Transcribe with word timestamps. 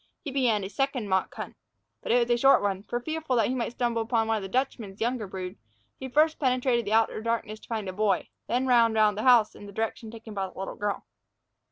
He 0.23 0.31
began 0.31 0.63
a 0.63 0.67
second 0.67 1.09
mock 1.09 1.31
hunt. 1.35 1.55
But 2.01 2.11
it 2.11 2.17
was 2.17 2.31
a 2.31 2.35
short 2.35 2.63
one, 2.63 2.81
for, 2.81 2.99
fearful 2.99 3.35
that 3.35 3.49
he 3.49 3.53
might 3.53 3.73
stumble 3.73 4.01
upon 4.01 4.27
one 4.27 4.37
of 4.37 4.41
the 4.41 4.49
Dutchman's 4.49 4.99
younger 4.99 5.27
brood, 5.27 5.59
he 5.99 6.09
first 6.09 6.39
penetrated 6.39 6.85
the 6.85 6.93
outer 6.93 7.21
darkness 7.21 7.59
to 7.59 7.67
find 7.67 7.87
a 7.87 7.93
boy, 7.93 8.27
and 8.49 8.63
then 8.65 8.67
ran 8.67 8.93
round 8.95 9.15
the 9.15 9.21
house 9.21 9.53
in 9.53 9.67
the 9.67 9.71
direction 9.71 10.09
taken 10.09 10.33
by 10.33 10.47
the 10.47 10.57
little 10.57 10.73
girl. 10.73 11.05